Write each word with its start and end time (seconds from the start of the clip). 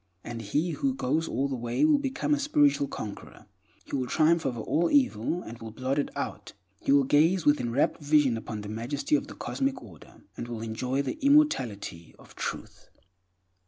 And 0.23 0.41
he 0.41 0.71
who 0.71 0.95
goes 0.95 1.27
all 1.27 1.47
the 1.47 1.55
way 1.55 1.85
will 1.85 1.99
become 1.99 2.33
a 2.33 2.39
spiritual 2.39 2.87
conqueror; 2.87 3.45
he 3.85 3.95
will 3.95 4.07
triumph 4.07 4.47
over 4.47 4.59
all 4.61 4.89
evil, 4.89 5.43
and 5.43 5.59
will 5.59 5.69
blot 5.69 5.99
it 5.99 6.09
out. 6.15 6.53
He 6.79 6.91
will 6.91 7.03
gaze 7.03 7.45
with 7.45 7.59
enrapt 7.61 8.01
vision 8.01 8.35
upon 8.35 8.61
the 8.61 8.67
majesty 8.69 9.13
of 9.15 9.27
the 9.27 9.35
Cosmic 9.35 9.79
Order, 9.83 10.23
and 10.35 10.47
will 10.47 10.63
enjoy 10.63 11.03
the 11.03 11.19
immortality 11.23 12.15
of 12.17 12.35
Truth. 12.35 12.89
5. 12.95 13.03